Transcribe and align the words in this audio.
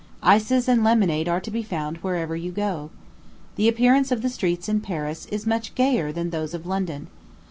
Ices 0.23 0.67
and 0.67 0.83
lemonade 0.83 1.29
are 1.29 1.39
to 1.39 1.51
be 1.51 1.61
found 1.61 1.97
wherever 1.97 2.35
you 2.35 2.51
go. 2.51 2.89
The 3.55 3.67
appearance 3.67 4.11
of 4.11 4.23
the 4.23 4.29
streets 4.29 4.67
in 4.67 4.81
Paris 4.81 5.27
is 5.27 5.45
much 5.45 5.75
gayer 5.75 6.11
than 6.11 6.31
those 6.31 6.55
of 6.55 6.65
London. 6.65 7.05